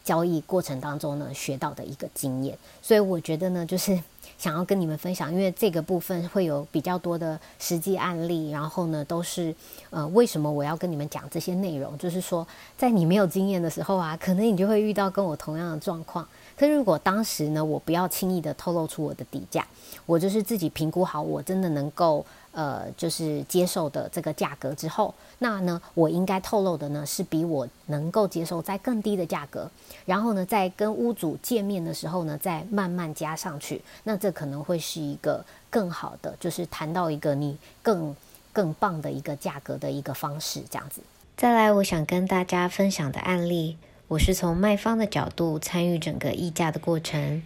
[0.04, 2.56] 交易过程当中呢学到的一个经验。
[2.80, 4.00] 所以我觉得呢，就是
[4.38, 9.52] 想要跟你们分享，因为这个部分会有比较多的实际案例，然后呢，都是
[9.90, 12.46] 呃为什么我要跟你们讲这些内容，就是说
[12.78, 16.26] 在你没有经验的时候啊，可能你就会遇到跟我同样的状况。
[16.56, 19.66] 可是如果当时呢，我不要轻易的透露出我的底价，
[20.06, 22.24] 我就是自己评估好，我真的能够。
[22.52, 29.70] 呃，就是接受的这个价格之后，那呢，我应该透露的呢是比我能够接受在更低的价格，
[30.04, 38.14] 然后呢，在跟屋主见面的时候呢，再慢慢加上去，那这可能会是一个更好的，就是谈到一个你更
[38.52, 41.00] 更棒的一个价格的一个方式，这样子。
[41.36, 47.42] 再来，我想跟大家分享的案例，我是从卖方的角度参与整个议价的过程。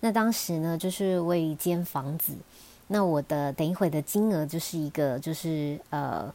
[0.00, 2.32] 那当时呢，就是为一间房子。
[2.88, 6.32] 那我的等一会的金额就是一个，就是呃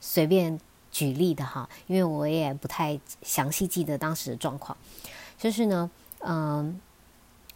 [0.00, 0.58] 随便
[0.90, 4.76] 举例的哈，因为我也不太详细记得当时的状况。
[5.36, 5.90] 就是呢，
[6.20, 6.80] 嗯，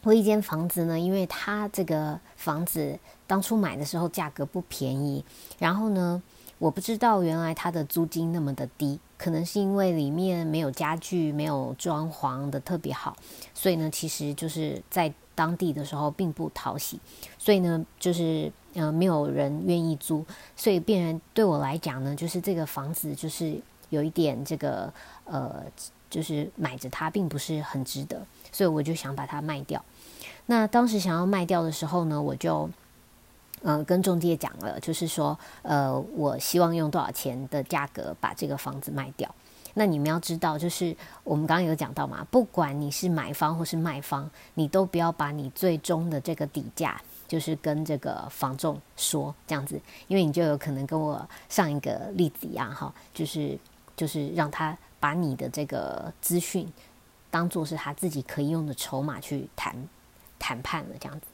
[0.02, 5.24] 我一间房子呢，因为它这个房子当初买的时候价格不便宜，
[5.58, 6.22] 然后呢，
[6.60, 13.16] 我不知道原来它的租金那么的低，可能是因为里面没有家具，没有装潢的特别好，
[13.52, 15.12] 所以呢，其实就是在。
[15.32, 17.00] 当地的时候并不讨喜，
[17.38, 20.22] 所以呢，就是呃没有人愿意租，
[20.54, 24.92] 所以变人对我来讲呢，就是这个房子就是有一点这个
[25.24, 25.64] 呃，
[26.10, 28.20] 就是买着它并不是很值得，
[28.52, 29.82] 所以我就想把它卖掉。
[30.44, 32.68] 那当时想要卖掉的时候呢，我就
[33.62, 39.34] 嗯，跟中介讲了，就是说，呃，我希望用多少钱的价格把这个房子卖掉。
[39.74, 53.58] 那你们要知道，就是我们刚刚有讲到嘛，不管你是买方或是卖方，你都不要把你最终的这个底价，就是跟这个房仲说这样子，因为你就有可能跟我上一个例子一样哈，就是
[53.94, 56.66] 就是让他把你的这个资讯
[57.30, 59.76] 当做是他自己可以用的筹码去谈
[60.38, 61.26] 谈判了这样子。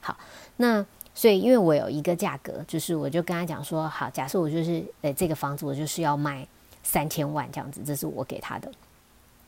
[0.00, 0.16] 好，
[0.56, 0.84] 那。
[1.16, 6.46] 所以，因为我有一个价格，就是我就跟他讲说，好，假设我就是，诶，这个房子我就是要卖
[6.82, 8.70] 三千万这样子，这是我给他的。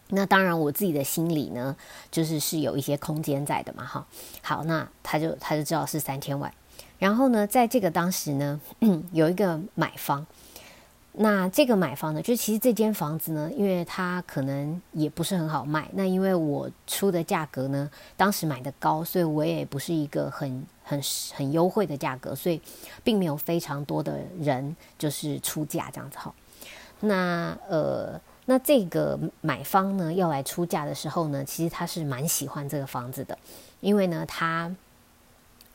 [0.09, 1.77] 那当然，我自己的心里呢，
[2.11, 4.07] 就是是有一些空间在的嘛，哈。
[4.41, 6.51] 好，那他就他就知道是三千万。
[6.99, 8.59] 然后呢，在这个当时呢，
[9.13, 10.27] 有一个买方。
[11.21, 15.89] 那这个买方呢，就其实这间房子呢，因为它可能也不是很好卖。
[15.93, 21.03] 那因为我出的价格呢，当时买的高，所以我也不是一个很很
[21.35, 22.63] 很优惠的价格，所以
[23.03, 26.33] 并没有非常多的人就是出价这样子哈。
[27.01, 33.37] 那呃，那这个买方呢要来出价的时候呢，其实他是蛮喜欢这个房子的，
[33.81, 34.73] 因为呢他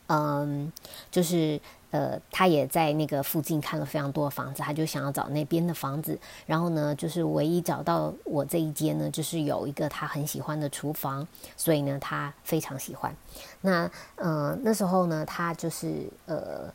[0.06, 0.72] 嗯
[1.10, 1.60] 就是。
[1.94, 6.18] 呃，他也在那个附近看了非常多的房子，他就想要找那边的房子。
[6.44, 11.24] 然后呢，就是唯一找到我这一间呢，就是有一个他很喜欢的厨房，
[11.56, 13.14] 所以呢，他非常喜欢。
[13.60, 16.68] 那呃，那时候呢，他就是呃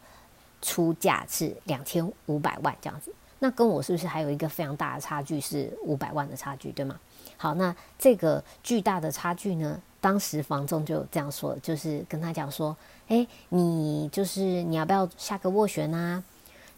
[0.62, 3.14] 出价是两千五百万这样子。
[3.40, 6.98] 那跟我是不是还有一个非常大的差距，是五百万的差距，对吗？
[7.36, 12.74] 好，那这个巨大的差距呢，当时房仲就这样说，就是跟他讲说。
[13.10, 16.24] 哎，你就是你要不要下个斡旋啊？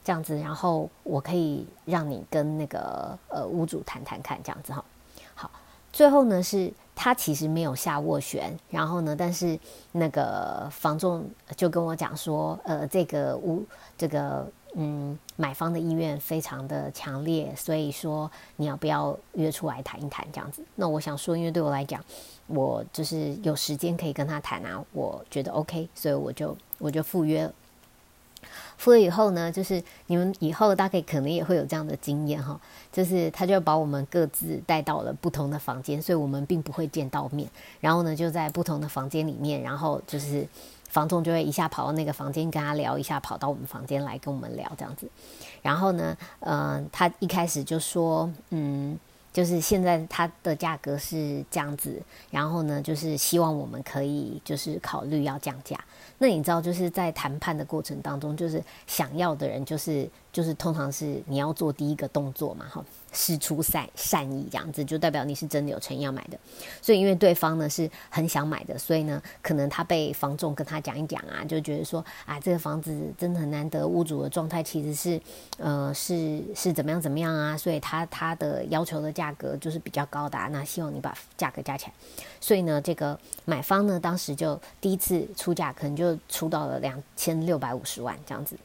[0.04, 4.84] 这样子，然后我可以让你跟那个呃屋主谈谈看，这样子哈。
[5.36, 5.52] 好，
[5.94, 9.60] 最后呢是他其实没有下斡旋，然后呢，但是
[9.92, 13.64] 那个房仲就跟我讲说，呃，这个屋
[13.96, 20.64] 这个嗯买方的意愿非常的强烈，所以说你要不要约出来谈一谈这样子？
[20.76, 22.04] 那我想说，因为对我来讲。
[22.48, 27.54] 我就是有时间可以跟他谈啊，我觉得 OK，所以我就我就赴约了。
[28.76, 32.60] 赴约以后呢，就是你们以后大概可能也会有这样的经验哈，
[32.92, 37.50] 就是他就把我们各自带到了不同的房间，所以我们并不会见到面。
[37.80, 40.46] 然后呢，就在不同的房间里面，然后就是
[40.92, 45.10] 房东就会一下跑到那个房间跟他聊，一下跑到我们房间来跟我们聊这样子。
[45.64, 49.00] 然后呢，嗯，他一开始就说，嗯。
[49.34, 55.80] 就是现在它的价格是这样子，然后呢，就是希望我们可以就是考虑要降价。
[56.22, 62.86] 那你知道，就是在谈判的过程当中，就是想要的人，就是就是通常是你要做第一个动作嘛，哈。
[63.14, 66.40] 施出善善意这样子，就代表你是真的有诚意要买的。
[66.82, 75.22] 所以因为对方呢是很想买的，所以呢可能他被房仲跟他讲一讲啊，就觉得说啊这个房子真的很难得，屋主的状态其实是
[75.58, 80.40] 呃是是怎么样怎么样啊，所以他他的要求的价格就是比较高的。
[80.50, 81.94] 那希望你把价格加起来。
[82.40, 88.58] 所以呢这个买方呢当时就第一次出价，可能就出到了两千六百五十万这样子。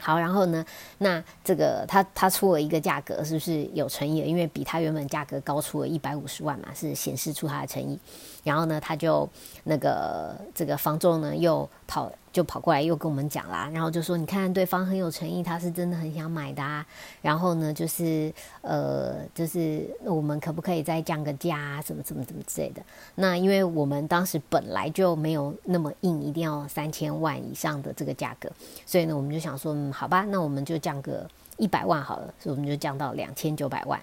[0.00, 0.62] 好，然后呢？
[0.98, 4.18] 那这个他他出了一个价格，是不是有诚意？
[4.18, 7.98] 因为比他原本价格高出了一百五十万嘛，是显示出他的诚意。
[8.42, 9.26] 然后呢，他就
[9.62, 16.84] 那个这个方仲呢又跑就跑过来又跟我们讲啦，然后就说你看对方很有诚意，他是真的很想买的啊。
[17.22, 21.80] 然后呢，就是呃，就是我们可不可以再降个价啊？
[21.80, 22.82] 什么什么什么之类的。
[23.14, 28.50] 那因为我们当时本来就没有那么硬，一定要三千万以上的这个价格，
[28.84, 31.24] 所以呢，我们就想说，嗯，好吧，那我们就降个
[31.56, 34.02] 一百万好了，所以我们就降到两千九百万。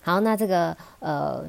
[0.00, 1.44] 好，那这个呃。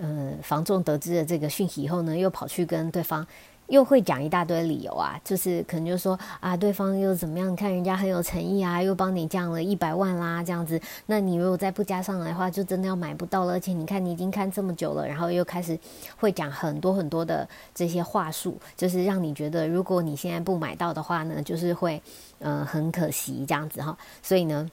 [0.00, 3.26] 嗯，房仲得知了这个讯息以后呢，又跑去跟对方，
[3.68, 7.54] 又会讲一大堆理由啊，就是可能就说啊，对方又怎么样？
[7.54, 10.80] 看人家很有诚意啊，又帮你降了一百万啦，这样子。
[11.06, 13.52] 那你如果再不加上来的话，就真的要买不到了。
[13.52, 15.78] 而且你看，你已经看这么久了，然后又开始
[16.16, 22.02] 会讲很多很多的这些话术，就是让你觉得，如果你现在不买到的话呢，就是会
[22.38, 23.96] 嗯很可惜这样子哈。
[24.22, 24.70] 所以呢，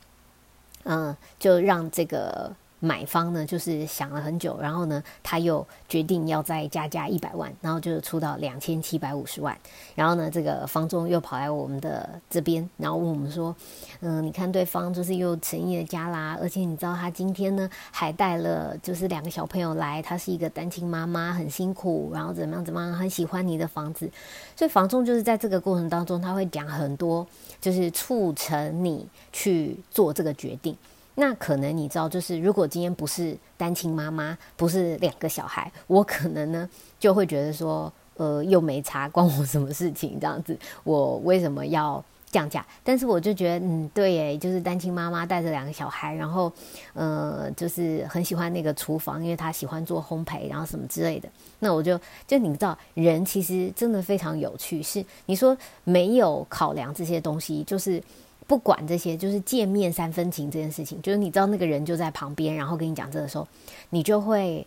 [0.84, 2.51] 嗯，就让这个。
[2.86, 9.58] 买方呢，就是想了很久，然后呢，他又决定要再加价一百万，然后就出到两千七百五十万。
[9.95, 13.56] 然后呢，这个房仲又跑来我们的这边，然后问我们说
[14.02, 24.10] ：“嗯，你看对方就是又诚意的加啦，而且你知道他今天呢还带了就是两个小朋友来，他是一个单亲妈妈，很辛苦，然后怎么样怎么样，很喜欢你的房子。
[24.56, 27.26] 所以房仲就是在这个过程当中，他会讲很多，
[27.60, 30.76] 就是促成你去做这个决定。”
[31.15, 40.19] 那可能你知道，就是如果今天不是单亲妈妈，不是两个小孩，我可能呢就会觉得说，呃，又没差，关我什么事情？
[40.19, 42.04] 这样子，我为什么要？
[42.32, 46.51] 降价，但是我就觉得，嗯，对，耶，就是单亲妈妈带着两个小孩，然后，
[46.93, 51.30] 呃，就是很喜欢那个厨房，因为她喜欢做烘焙，然后什么之类的。
[51.60, 51.97] 那我就，
[52.28, 54.84] 就你知道，人其实真的非常有趣。
[54.84, 58.04] 是你说没有考量这些东西，就是
[58.47, 63.47] 不管这些，就是见面三分情这件事情，就是你知道那个人就在旁边，然后跟你讲这个时候，
[63.89, 64.65] 你就会，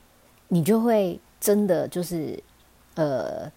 [0.48, 2.42] 你就会真的就是，
[2.94, 3.50] 呃。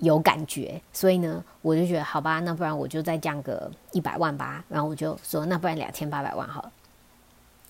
[0.00, 4.62] 有感觉，所以呢，我就觉得好吧，那不然我就再降个一百万吧。
[4.68, 6.72] 然后我就说，那不然两千八百万好了。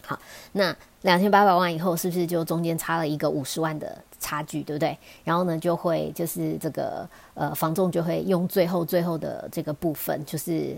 [0.02, 0.18] 好，
[0.52, 4.98] 那两千八百万以后，是不是就中间差了一个五十万的差距，对不对？
[5.22, 10.74] 然后呢，就会就是这个呃，房仲就会用最后最后的这个部分，就是。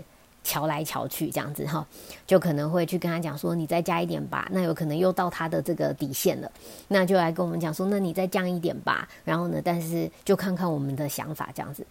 [0.47, 1.85] 瞧来瞧去这样子哈，
[2.25, 4.47] 就可能会去跟他讲说，你再加一点吧。
[4.53, 6.49] 那有可能又到他的这个底线了，
[6.87, 9.05] 那就来跟我们讲说，那你再降一点吧。
[9.25, 11.85] 然后呢，但是就看看我们的想法这样子。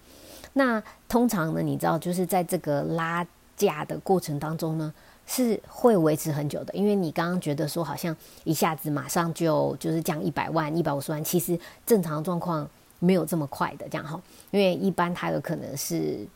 [0.54, 3.26] 那通常呢，你知道，就是在这个拉
[3.58, 4.90] 价的过程当中呢，
[5.26, 6.72] 是会维持很久的。
[6.72, 12.66] 因为你刚刚觉得说，好像一下子马上就就是降一百万、一百五十万，其实正常状况
[13.00, 14.18] 没有这么快的这样哈。
[14.50, 16.26] 因为一般它有可能是。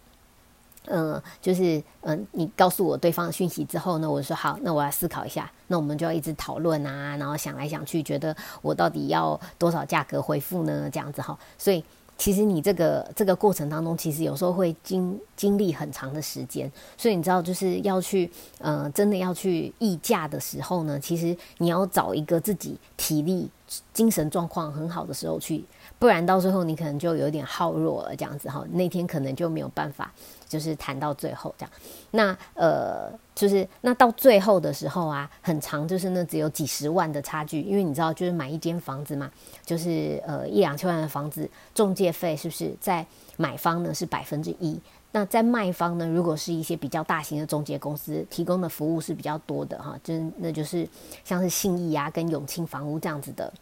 [0.87, 10.89] 嗯，就是嗯，你告诉我对方的讯息之后呢，我说好，那我要思考一下，那我们就要一直讨论啊，然后想来想去，觉得我到底要多少价格回复呢？
[10.91, 11.85] 这样子哈，所以
[12.17, 23.49] 其实你这个这个过程当中，其实有时候会经经历很长的时间，所以你知道，就是要去呃，真的要去议价的时候呢，其实你要找一个自己体力、
[23.93, 25.65] 精神状况很好的时候去。
[25.99, 30.11] 不然到最后你可能就有点耗弱了，这样子哈，那天可能就没有办法，
[30.49, 31.71] 就是谈到最后这样。
[32.13, 39.31] 那呃，就是那到最后的时候啊，很长，就是那只有几十万的差距，因为你知道，就是买一间房子嘛，
[39.67, 43.07] 就是呃一两千万的房子，中介费是不是在
[43.37, 44.81] 买方呢是百分之一？
[45.13, 50.89] 那在卖方呢，如果是一些比较大型的中介公司提供的服务是比较多的哈，就那就是
[51.25, 53.53] 像是信义啊跟永庆房屋这样子的。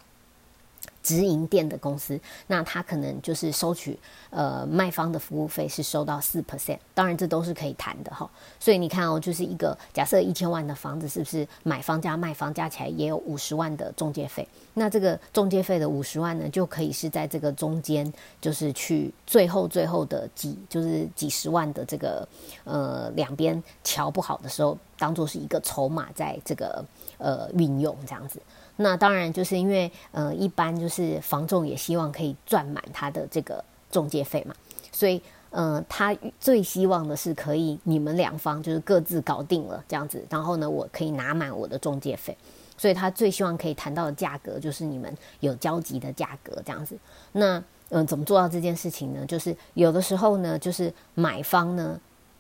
[1.03, 3.99] 直营店的公司，那他可能就是收取
[4.31, 8.29] 呃卖方的服务费是收到四 percent，当然这都是可以谈的哈。
[8.61, 14.47] 所以你看哦，就是一个假设一千万的房子，是不是买方加卖方加起来也有五十万的中介费？
[14.75, 22.27] 那这个中介费的五十万呢，就可以是在这个中间，就是去最后最后的几就是几十万的这个
[22.65, 26.85] 呃两边瞧不好的时候，当做是一个筹码在这个
[27.17, 28.41] 呃运用这样子。
[28.81, 34.55] 那当然，就是因为呃，一般就是房仲也希望可以赚满他的这个中介费嘛，
[34.93, 42.37] 所以呃，他最希望的是可以你们两方就是各自搞定了这样子，然后呢，我可以拿满我的中介费，
[42.77, 46.97] 所以他最希望可以谈到的价格就是你们有交集的价格这样子。
[47.33, 49.27] 那嗯，怎么做到这件事情呢？
[49.27, 51.99] 就是有的时候呢，就是买方呢，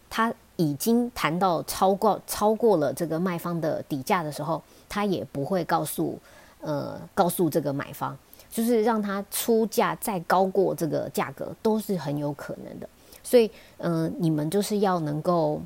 [0.08, 4.62] 他已经谈到超过超过了这个卖方的底价的时候。
[4.88, 6.18] 他也不会告诉，
[6.60, 8.16] 呃，告诉这个买方，
[8.50, 12.88] 就是让他出价再高过这个价格，都是很有可能的。
[13.22, 15.60] 所以，嗯，你们就是要能够，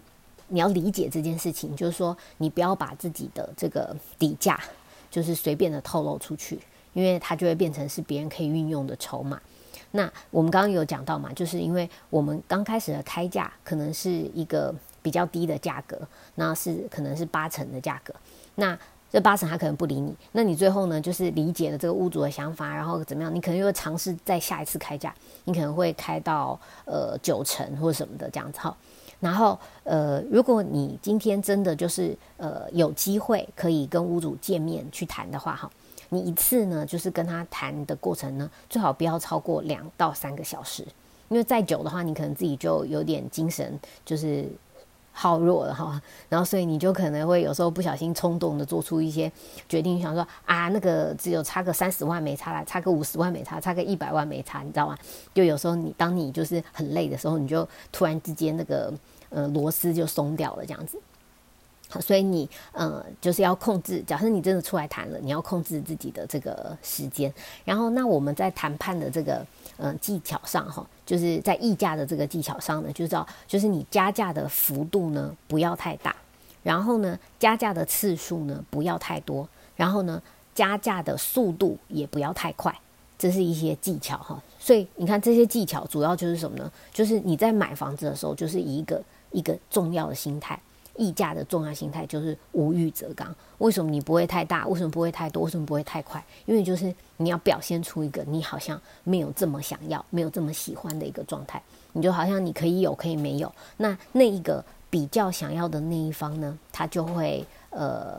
[0.49, 4.59] 你要理解这件事情，就是说，你不要把自己的这个底价，
[5.11, 6.59] 就是随便的透露出去，
[6.93, 9.41] 因为它就会变成是别人可以运用的筹码。
[9.93, 15.97] 那我们刚刚有讲到嘛，就是因为我们刚开始的开价可能是一个比较低的价格，
[16.35, 18.13] 那是可能是八成的价格，
[18.57, 18.77] 那。
[19.13, 23.33] 这八成他可能不理你，那你最后呢，就是理解了这个屋主的想法，然后怎么样？
[23.35, 28.75] 你可能又尝试再下一次开价，你可能会开到呃九成或者什么的这样子哈。
[29.21, 35.71] 然后呃，如果你今天真的就是呃有机会可以跟屋主见面去谈的话哈，
[36.09, 40.83] 你一次呢就是跟他谈的过程呢，最好不要超过两到三个小时，
[41.29, 44.49] 因为再久的话，你可能自己就有点精神就是。
[45.13, 49.31] 好弱了哈，然后所以你就可能会有时候不小心冲动的做出一些
[49.69, 54.97] 决定，想说啊，那个只有差个三十万没差啦，差个五十万没差，差个一百万没差，你知道吗？
[55.35, 58.93] 就有时候你当你就是很累的时候，你就突然之间那个
[59.29, 60.99] 呃螺丝就松掉了这样子。
[62.01, 67.33] 所以你呃就是要控制，假设你真的出来谈了，你要控制自己的这个时间。
[67.65, 69.45] 然后那我们在谈判的这个
[69.77, 76.15] 呃技巧上哈，就是在议价的这个技巧上呢，就知道就是你加价的幅度呢不要太大，
[76.63, 80.23] 然后呢加价的次数呢不要太多，然后呢
[80.55, 82.75] 加价的速度也不要太快，
[83.19, 84.43] 这是一些技巧哈。
[84.59, 86.71] 所以你看这些技巧主要就是什么呢？
[86.93, 90.59] 就是你在买房子的时候，就是一个一个重要的心态。
[90.97, 93.35] 溢价的重要心态就是无欲则刚。
[93.59, 94.67] 为什么你不会太大？
[94.67, 95.45] 为什么不会太多？
[95.45, 96.25] 为什么不会太快？
[96.47, 101.63] 因为就是你要表现出一个你好像没有这么想要、没有这么喜欢的一个状态。
[101.93, 103.53] 你就好像你可以有，可以没有。
[103.77, 108.19] 那那一个比较想要的那一方呢，他就会呃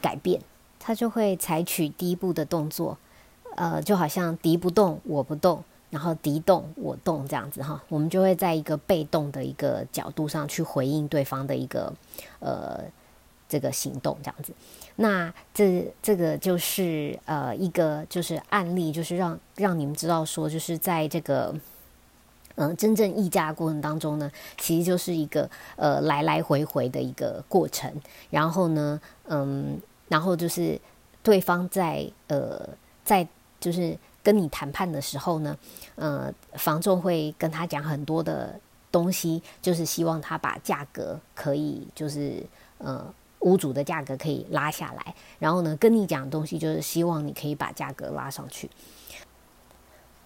[0.00, 0.40] 改变，
[0.78, 2.96] 他就会采取第一步的动作，
[3.56, 5.62] 呃，就好像敌不动我不动。
[5.92, 11.92] 然后敌动我动这样子哈，我们就会在一个被动的一个角度上去回应对方的一个
[12.40, 12.80] 呃
[13.46, 14.54] 这个行动这样子。
[14.96, 21.54] 那这这个就是呃一个就是案例，就是让让你们知道说，就是在这个
[22.54, 27.92] 嗯真正议价过程当中呢，其实就是一个呃来来回回的一个过程。
[28.30, 29.78] 然后呢，嗯，
[30.08, 30.80] 然后就是
[31.22, 32.66] 对方在呃
[33.04, 33.28] 在
[33.60, 33.94] 就是。
[34.22, 35.56] 跟你谈判的时候呢，
[35.96, 38.58] 呃，房仲会跟他讲很多的
[38.90, 42.44] 东西，就是希望他把价格可以，就是
[42.78, 43.04] 呃，
[43.40, 48.70] 屋主的价格可以拉下来，然后呢，跟你讲的东西就是希望你可以把价格拉上去。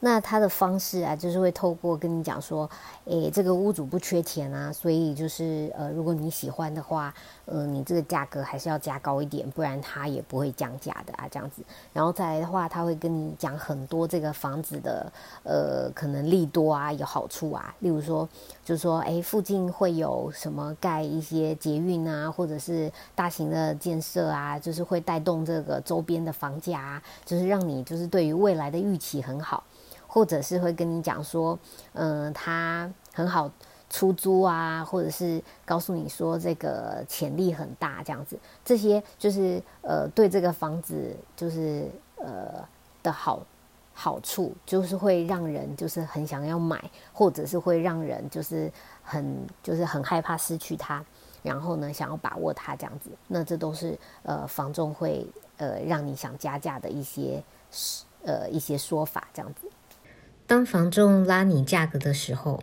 [0.06, 2.70] 那他的方式啊，就是会透过跟你讲说，
[3.06, 7.12] 诶，这个屋主不缺钱啊，所以就是呃，如果你喜欢的话，
[7.44, 11.60] 呃，你这个价格还是要加高一点，不然他也不会降价的啊，这样子。
[11.92, 18.28] 然后再来的话，他会跟你讲很多这个房子的呃，可能利多啊，有好处啊，例如说，
[18.64, 29.64] 就是说，诶，附近会有什么盖一些捷运啊，或者是大型的建设啊，就是会带动这个周边的房价啊，就是让你就是对于未来的预期很好。
[30.16, 31.58] 或者是会跟你讲说，
[31.92, 33.50] 嗯，它很好
[33.90, 41.86] 出租啊，或者是告诉你说这个潜力很大这样子，这些就是呃对这个房子就是
[42.16, 42.66] 呃
[43.02, 43.42] 的好
[43.92, 51.04] 好处，就是会让人就是很想要买，或者是会让人就是很就是很害怕失去它，
[51.42, 55.26] 然后呢想要把握它这样子，那这都是呃房仲会
[55.58, 57.44] 呃让你想加价的一些
[58.24, 59.68] 呃一些说法这样子。
[60.46, 62.62] 当房仲拉你价格的时候，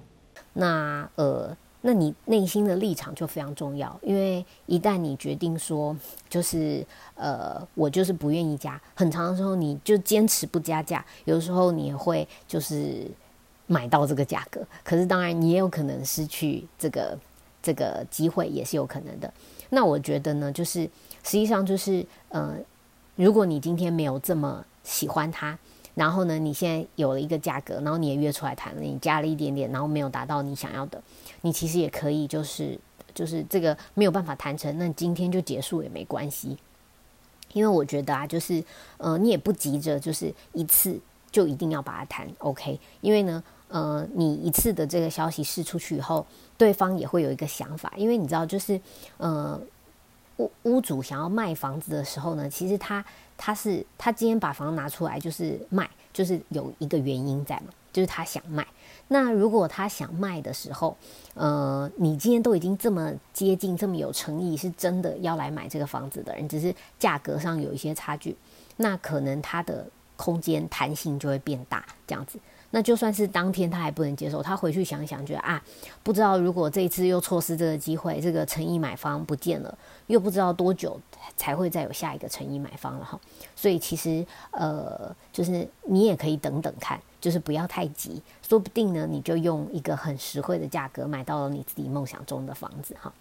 [0.53, 5.93] 那呃，那你内心的立场就非常重要，因为一旦你决定说，
[6.29, 13.05] 就是呃，我就是不愿意加，很长的时候你就坚持不加价，有时候你也会就是
[13.67, 17.19] 买到这个价格，可是当然你也有可能失去这个
[17.61, 19.33] 这个机会，也是有可能的。
[19.71, 20.83] 那我觉得呢，就是
[21.23, 22.55] 实际上就是呃，
[23.17, 25.59] 如果你今天没有这么喜欢它。
[25.95, 30.99] 然后呢，你现在有了一个价格，然后你也约出来谈了，你加了一点点，然后没有达到你想要的，
[31.41, 32.75] 你其实也可以，就是
[33.13, 36.57] 就是这个没有办法谈成，那今天就结束也没关系，
[37.53, 38.63] 因为我觉得啊，就是
[38.97, 40.99] 呃，你也不急着就是一次
[41.31, 46.25] 就一定要把它谈 OK，因为呢，呃，你一次的这个消息试出去以后，
[46.57, 48.81] 对方也会有一个想法，因为你知道，就是
[49.17, 49.61] 呃，
[50.37, 53.05] 屋屋主想要卖房子的时候呢，其实他。
[53.45, 58.65] 他是他今天把房拿出来就是卖，就是有一个原因在嘛，就是他想卖。
[59.09, 60.95] 那如果他想卖的时候，
[61.33, 68.33] 呃，你今天都已经这么接近，这么有诚意，是真的要来买这个房子的人，只是价格上有一些差距，
[68.77, 69.85] 那可能他的
[70.15, 72.39] 空间弹性就会变大，这样子。
[72.75, 75.63] 那就算是当天他还不能接受，他回去想想，觉得啊，
[76.01, 80.99] 不知道如果这一次又错失这个机会，这个诚意买方不见了，又不知道多久
[81.37, 83.19] 才会再有下一个诚意买方了哈。
[83.55, 93.13] 所以其实呃，就是你也可以等等看，就是不要太急，说不定呢，你就用一个很实惠的价格买到了你自己梦想中的房子哈。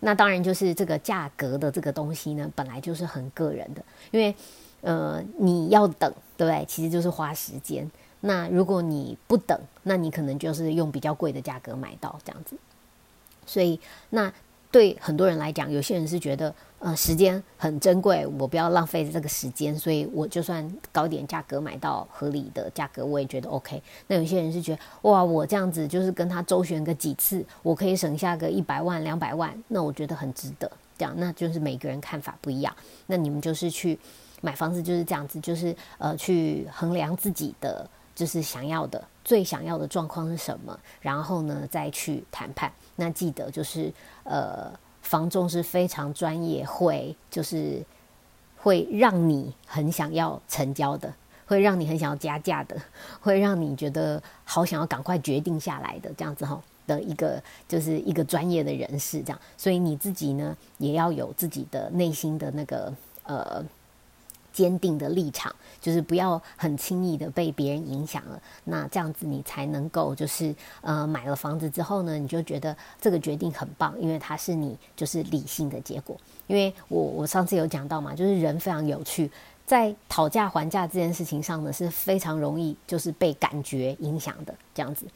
[0.00, 4.34] 那当然就是这个价格的这个东西呢，本来就是很个人的，因为
[4.82, 6.62] 呃，你要等，对不对？
[6.66, 7.90] 其实就是花时间。
[8.20, 12.56] 那如果你不等，那你可能就是用比较贵的价格买到这样子。
[13.46, 14.32] 所以，那
[14.70, 23.82] 对很多人来讲，有些人是觉得，呃，时间很珍贵，我不要浪费这个时间，所以我就算高点价格买到合理的价格，我也觉得 OK。
[24.06, 30.70] 那有些人是觉得，哇，我这样子就是跟他周旋个几次，我可以省下个一百万、两百万，那我觉得很值得。
[30.96, 32.72] 这样，那就是每个人看法不一样。
[33.06, 33.98] 那你们就是去
[34.40, 37.88] 买房子就是这样子，就是呃，去衡量自己的。
[38.14, 42.70] 就是想要的最想要的状况是什么，然后呢再去谈判。
[42.96, 43.92] 那记得就是
[44.24, 44.70] 呃，
[45.02, 47.82] 房仲是非常专业，会就是
[48.56, 51.12] 会让你很想要成交的，
[51.46, 52.76] 会让你很想要加价的，
[53.20, 59.40] 会让你觉得好想要赶快决定下来的这样子哈的一个就是一个专业的人士这样。
[59.56, 62.92] 所以你自己呢也要有自己的内心的那个
[63.24, 63.64] 呃。
[64.52, 68.40] 坚定的立场，就是不要很轻易的被别人影响了。
[68.64, 76.16] 那这样子你才能够就是呃买了房子之后呢，你就觉得这个决定很棒，因为它是你就是理性的结果。
[76.46, 79.30] 因为我我上次有讲到嘛，就是人非常有趣，
[79.64, 85.06] 在讨价还价这件事情上呢，是非常容易就是被感觉影响的这样子。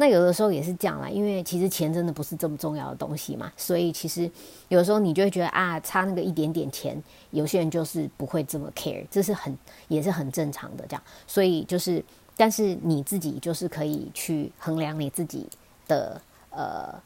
[0.00, 4.22] 那有的时候也是这样啦，因为其实钱真的不是这么重要的东西嘛，所以其实
[4.68, 6.96] 有的时候你就会觉得啊，差那个一点点钱，
[7.32, 9.54] 有些人就是不会这么 care，这是很
[9.88, 11.02] 也是很正常的这样。
[11.26, 12.02] 所以就是，
[12.34, 15.46] 但是你自己就是可以去衡量你自己
[15.86, 16.98] 的呃，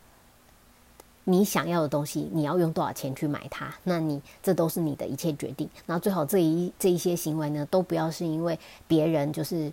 [1.24, 5.68] 你想要的东西，你要用多少钱去买它，那你这都是你的一切决定。
[5.86, 9.72] 那最好这一这一些行为呢，都不要是因为别人就是。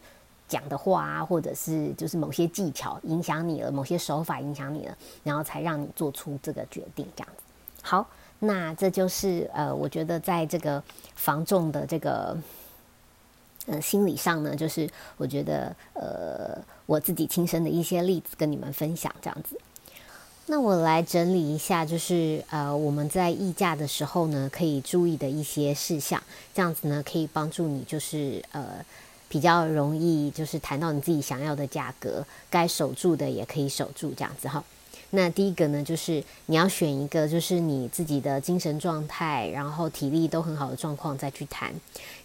[0.52, 7.44] 讲的话啊，或者是就是某些技巧影响你了，某些手法影响你了，然后才让你做出这个决定，这样子。
[7.82, 8.06] 好，
[8.40, 10.84] 那这就是呃，我觉得在这个
[11.16, 12.38] 防重的这个
[13.68, 19.58] 呃心理上呢，就是我觉得呃我自己亲身的一些例子跟你们分享，这样子。
[20.48, 26.22] 那我来整理一下，就是呃我们在议价的时候呢，可以注意的一些事项，
[26.54, 28.84] 这样子呢可以帮助你，就是呃。
[29.32, 34.62] 比较容易，就是谈到你自己想要的价格，该守住的也可以守住，这样子哈。
[35.12, 41.74] 那第一个呢，就是你要选一个，就是你自己的精神状态，然后体力都很好的状况再去谈。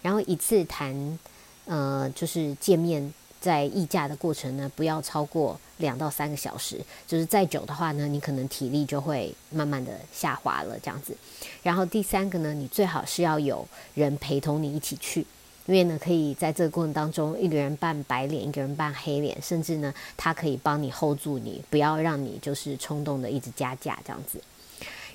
[0.01, 1.17] 然后一次谈，
[1.63, 6.81] 呃，就是见面在议价的过程呢，不要超过两到三个小时。
[7.07, 11.15] 就是再久的话呢，你可能体力就会慢慢的下滑了，这样子。
[11.63, 15.25] 然后第三个呢，你最好是要有人陪同你一起去。
[15.67, 24.41] 因为呢，可以在这个过程当中，一个人扮白脸，一个人扮黑脸，甚至呢，他可以帮你 hold 住你，不要让你就是冲动的一直加价这样子。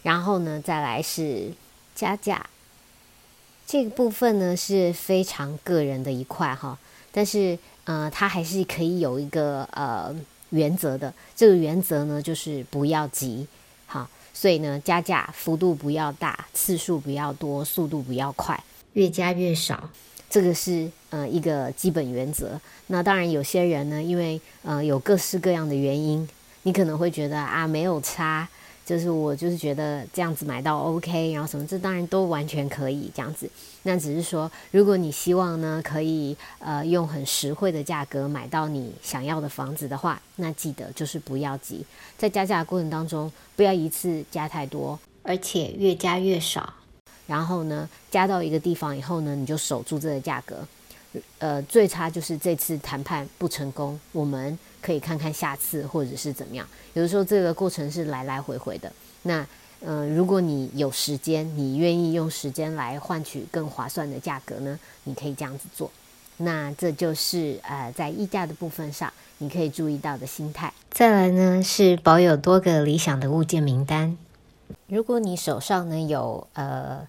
[0.02, 1.50] 然后呢，再来是
[1.94, 2.44] 加价
[3.66, 6.78] 这个部分呢，是非常个人的一块哈，
[7.10, 10.14] 但是呃，它还是可以有一个呃
[10.50, 11.14] 原则的。
[11.34, 13.46] 这个原则呢，就是不要急，
[13.86, 19.88] 好，所以呢，加价幅度不要大，次数不要多，速度不要快，越加越少。
[20.32, 22.58] 这个是呃一个基本原则。
[22.86, 26.26] 那当然，有些人呢，因为呃有各式各样的原因，
[26.62, 28.48] 你可能会觉得啊没有差，
[28.86, 33.46] 就是我就是觉得这样子买到 OK，然后什么，这当然都完全可以这样子。
[33.82, 41.84] 那只是说，如果你希望呢可以呃用很实惠的价格买到你想要的房子的话，那记得就是不要急，
[42.16, 46.72] 在加价的过程当中，不要一次加太多，而且越加越少。
[47.26, 50.66] 然后呢，加到一个地方以后呢，你就守住这个价格。
[51.38, 56.66] 呃，最差就是这次谈判不成功，我们可以看看下次或者是怎么样。
[56.94, 58.90] 有的时候这个过程是来来回回的。
[59.22, 59.46] 那
[59.80, 65.90] 呃，如果你有时间，你愿意用时间来换取更划算的价格呢，你可以这样子做。
[66.38, 70.72] 那这就是呃，在议价的部分上，你可以注意到的心态。
[70.90, 74.16] 再来呢，是保有多个理想的物件名单。
[74.86, 77.06] 如果你手上呢有呃。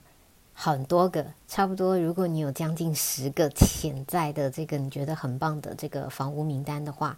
[0.56, 1.98] 很多个，差不多。
[1.98, 7.18] 如果你有将近十个潜在的这个你觉得很棒的这个房屋名单的话，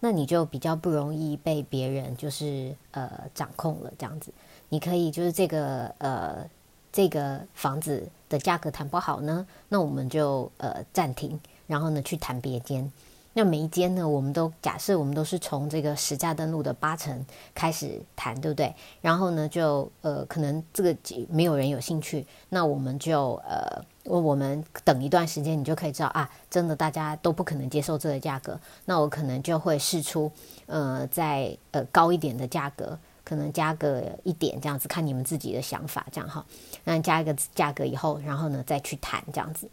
[0.00, 3.92] 那你就比较不容易被别人就是呃掌控了。
[3.96, 4.32] 这样子，
[4.68, 6.44] 你可以就是这个呃
[6.92, 11.38] 这个房子的价格谈不好呢，那我们就呃暂停，
[11.68, 12.90] 然后呢去谈别间。
[13.34, 17.24] 那每一间呢，我们都假设我们都是从这个实价登录的八成
[17.54, 18.74] 开始谈，对不对？
[19.00, 20.94] 然后呢，就呃，可能这个
[21.30, 30.30] 没有人有兴趣，那我们就呃，我们等一段时间，你就可以知道啊，真的大家都不可能接受这个价格，那我可能就会试出
[30.66, 36.44] 呃，在呃高一点的价格，可能加个一点这样子，看你们自己的想法这样哈。
[36.84, 39.68] 那加一个价格以后，然后呢再去谈这样子。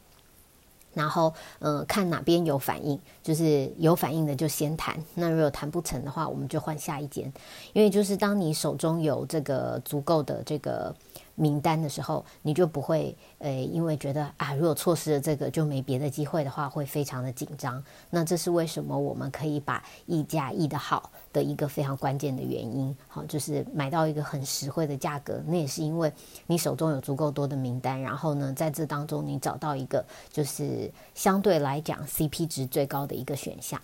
[0.93, 4.97] 然后，嗯，看哪边有反应，就是有反应的就先谈。
[5.15, 7.31] 那如果谈不成的话，我们就换下一间。
[7.73, 10.95] 因为就是当你手中有这个足够的这个。
[11.39, 17.81] 名单的时候，你就不会，呃，因为觉得啊，如果错失了这个就没别的机会的话，会非常的紧张。
[18.09, 22.93] 那这是为什么我们可以把溢价溢的好的一个非常关键的原因。
[23.07, 26.11] 好，就是买到一个很实惠的价格，那也是因为
[26.45, 33.79] 你手中有足够多的名单，然后呢，在这当中你找到一个就是相对来讲 CP 值最高的一个选项。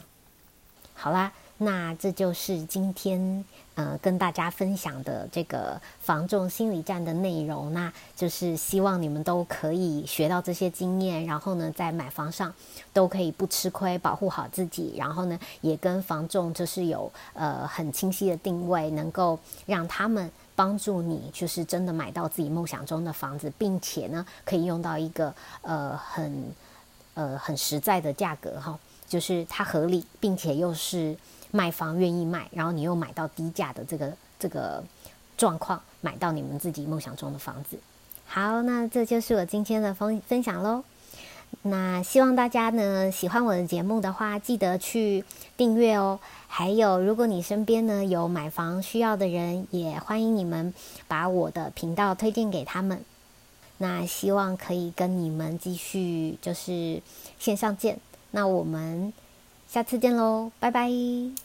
[0.93, 1.31] 好啦。
[1.57, 3.45] 那这就是今天
[3.75, 12.53] 呃跟大家分享的这个防重心理战的内容，那就是希望你们都可以学到这些经验，然后呢在买房上
[12.91, 26.53] 都可以不吃亏，保护好自己，然后呢也跟房重就是有呃很清晰的定位，能够让他们帮助你就是真的买到自己梦想中的房子，并且呢可以用到一个呃很
[27.13, 28.77] 呃很实在的价格哈，
[29.07, 31.15] 就是它合理，并且又是
[31.55, 34.83] 卖方愿意卖，然后你又买到低价的这个这个
[35.37, 37.79] 状况，买到你们自己梦想中的房子。
[38.25, 40.83] 好，那这就是我今天的分分享喽。
[41.61, 45.23] 那希望大家呢喜欢我的节目的话，记得去
[45.55, 46.19] 订阅哦。
[46.47, 50.73] 还有，如果你身边呢有买房需要的人，也欢迎你们
[51.07, 52.99] 把我的频道推荐给他们。
[53.77, 57.01] 那希望可以跟你们继续就是
[57.39, 57.99] 线上见。
[58.31, 59.13] 那我们
[59.67, 61.44] 下次见喽，拜拜。